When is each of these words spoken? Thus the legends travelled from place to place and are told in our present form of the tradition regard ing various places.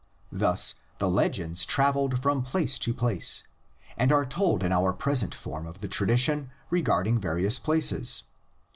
Thus 0.31 0.73
the 0.97 1.07
legends 1.07 1.63
travelled 1.63 2.23
from 2.23 2.41
place 2.41 2.79
to 2.79 2.91
place 2.91 3.43
and 3.95 4.11
are 4.11 4.25
told 4.25 4.63
in 4.63 4.71
our 4.71 4.93
present 4.93 5.35
form 5.35 5.67
of 5.67 5.79
the 5.79 5.87
tradition 5.87 6.49
regard 6.71 7.05
ing 7.05 7.19
various 7.19 7.59
places. 7.59 8.23